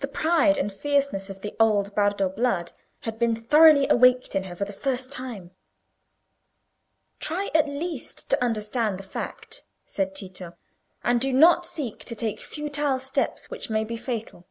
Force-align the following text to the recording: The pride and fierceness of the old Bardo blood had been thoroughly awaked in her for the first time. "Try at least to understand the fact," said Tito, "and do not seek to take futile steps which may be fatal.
The 0.00 0.08
pride 0.08 0.58
and 0.58 0.70
fierceness 0.70 1.30
of 1.30 1.40
the 1.40 1.56
old 1.58 1.94
Bardo 1.94 2.28
blood 2.28 2.72
had 3.04 3.18
been 3.18 3.34
thoroughly 3.34 3.86
awaked 3.88 4.34
in 4.36 4.44
her 4.44 4.54
for 4.54 4.66
the 4.66 4.70
first 4.74 5.10
time. 5.10 5.50
"Try 7.20 7.50
at 7.54 7.66
least 7.66 8.28
to 8.28 8.44
understand 8.44 8.98
the 8.98 9.02
fact," 9.02 9.62
said 9.86 10.14
Tito, 10.14 10.58
"and 11.02 11.22
do 11.22 11.32
not 11.32 11.64
seek 11.64 12.00
to 12.00 12.14
take 12.14 12.38
futile 12.38 12.98
steps 12.98 13.48
which 13.48 13.70
may 13.70 13.82
be 13.82 13.96
fatal. 13.96 14.46